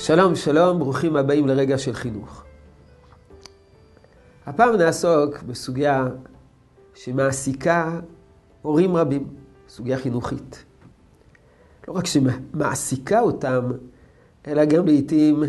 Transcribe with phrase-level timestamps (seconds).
[0.00, 2.44] שלום, שלום, ברוכים הבאים לרגע של חינוך.
[4.46, 6.06] הפעם נעסוק בסוגיה
[6.94, 8.00] שמעסיקה
[8.62, 9.26] הורים רבים,
[9.68, 10.64] סוגיה חינוכית.
[11.88, 13.70] לא רק שמעסיקה אותם,
[14.46, 15.42] אלא גם לעיתים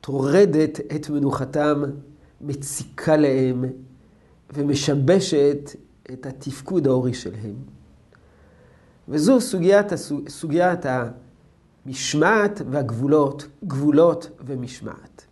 [0.00, 1.82] טורדת את מנוחתם,
[2.40, 3.64] מציקה להם
[4.52, 5.70] ומשבשת
[6.12, 7.56] את התפקוד ההורי שלהם.
[9.08, 9.86] וזו סוגיית,
[10.28, 10.86] סוגיית
[11.86, 15.26] המשמעת והגבולות, גבולות ומשמעת.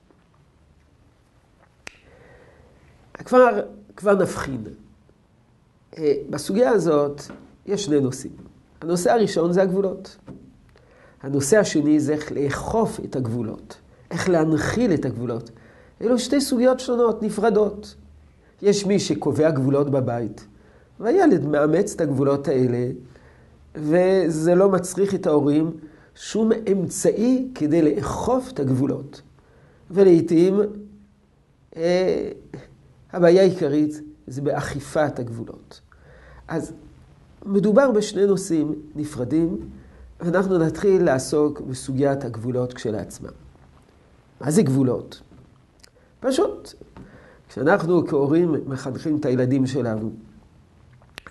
[3.14, 3.60] כבר,
[3.96, 4.64] כבר נבחין.
[5.98, 7.22] אה, בסוגיה הזאת
[7.66, 8.32] יש שני נושאים.
[8.80, 10.16] הנושא הראשון זה הגבולות.
[11.22, 13.76] הנושא השני זה איך לאכוף את הגבולות,
[14.10, 15.50] איך להנחיל את הגבולות.
[16.02, 17.94] אלו שתי סוגיות שונות, נפרדות.
[18.62, 20.46] יש מי שקובע גבולות בבית,
[21.00, 22.90] והילד מאמץ את הגבולות האלה,
[23.74, 25.70] וזה לא מצריך את ההורים
[26.14, 29.22] שום אמצעי כדי לאכוף את הגבולות.
[29.90, 30.60] ולעיתים
[31.76, 32.30] אה,
[33.12, 35.80] הבעיה העיקרית זה באכיפת הגבולות.
[36.48, 36.72] אז
[37.46, 39.70] מדובר בשני נושאים נפרדים,
[40.20, 43.30] ואנחנו נתחיל לעסוק בסוגיית הגבולות כשלעצמם.
[44.40, 45.20] מה זה גבולות?
[46.20, 46.74] פשוט,
[47.48, 50.12] כשאנחנו כהורים מחנכים את הילדים שלנו,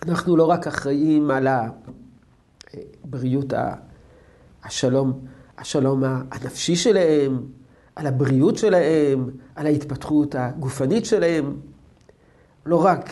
[0.07, 1.47] אנחנו לא רק אחראים על
[3.03, 3.53] הבריאות,
[4.63, 5.19] השלום,
[5.57, 7.45] השלום הנפשי שלהם,
[7.95, 11.57] על הבריאות שלהם, על ההתפתחות הגופנית שלהם,
[12.65, 13.09] לא רק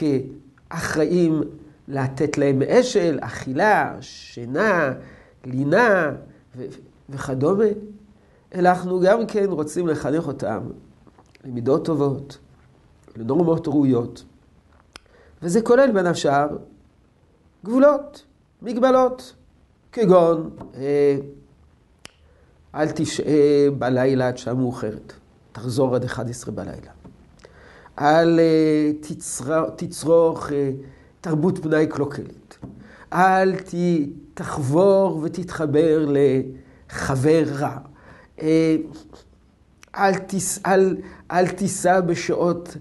[0.69, 1.41] אחראים
[1.88, 4.94] לתת להם אשל, אכילה, שינה,
[5.45, 6.11] לינה
[7.09, 7.66] וכדומה,
[8.56, 10.59] אלא אנחנו גם כן רוצים לחנך אותם
[11.45, 12.38] למידות טובות,
[13.16, 14.23] לנורמות ראויות.
[15.41, 16.58] וזה כולל בין השאר
[17.66, 18.25] גבולות,
[18.61, 19.34] מגבלות,
[19.91, 21.17] כגון אה,
[22.75, 25.13] אל תשעה בלילה עד שעה מאוחרת,
[25.51, 26.91] תחזור עד 11 בלילה.
[27.99, 28.91] אל אה,
[29.75, 30.72] תצרוך אה,
[31.22, 32.57] תרבות פנאי קלוקלת.
[33.13, 33.55] אל
[34.33, 37.78] תחבור ותתחבר לחבר רע.
[39.95, 40.97] אל, תיס, אל,
[41.31, 42.78] אל תיסע בשעות,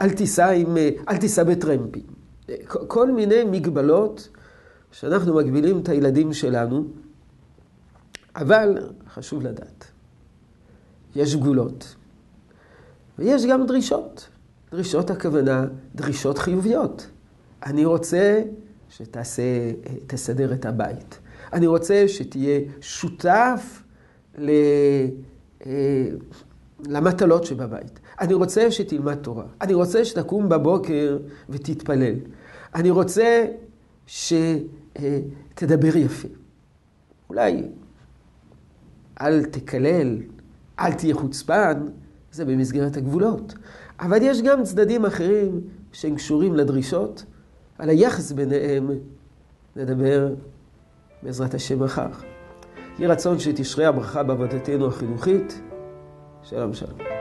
[0.00, 0.76] אל תיסע, עם,
[1.08, 2.02] אל תיסע בטרמפים.
[2.66, 4.28] כל מיני מגבלות
[4.92, 6.84] שאנחנו מגבילים את הילדים שלנו,
[8.36, 9.84] אבל חשוב לדעת,
[11.16, 11.94] יש גבולות,
[13.18, 14.28] ויש גם דרישות.
[14.72, 15.64] דרישות הכוונה,
[15.94, 17.06] דרישות חיוביות.
[17.66, 18.42] אני רוצה
[18.88, 19.42] שתעשה,
[20.06, 21.18] תסדר את הבית.
[21.52, 23.82] אני רוצה שתהיה שותף
[24.38, 24.50] ל...
[25.66, 26.06] אה,
[26.88, 28.00] למטלות שבבית.
[28.20, 29.44] אני רוצה שתלמד תורה.
[29.60, 31.18] אני רוצה שתקום בבוקר
[31.48, 32.14] ותתפלל.
[32.74, 33.46] אני רוצה
[34.10, 36.28] שתדבר יפה.
[37.28, 37.62] אולי
[39.20, 40.18] אל תקלל,
[40.80, 41.86] אל תהיה חוצפן,
[42.32, 43.54] זה במסגרת הגבולות.
[44.00, 45.60] אבל יש גם צדדים אחרים
[45.92, 47.24] שהם קשורים לדרישות,
[47.78, 48.90] על היחס ביניהם
[49.76, 50.34] נדבר
[51.22, 52.08] בעזרת השם מחר.
[52.98, 55.60] יהי רצון שתשרה הברכה בעבודתנו החינוכית.
[56.42, 57.19] שלום שלום.